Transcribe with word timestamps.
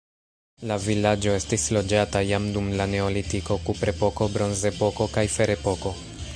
La 0.69 0.77
vilaĝo 0.85 1.35
estis 1.39 1.65
loĝata 1.77 2.23
jam 2.29 2.49
dum 2.57 2.71
la 2.81 2.89
neolitiko, 2.95 3.61
kuprepoko, 3.69 4.31
bronzepoko 4.39 5.11
kaj 5.19 5.29
ferepoko. 5.39 5.97